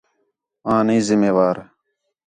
آں 0.71 0.81
نہیں 0.85 1.03
ذِمّہ 1.07 1.31
وار 1.35 1.57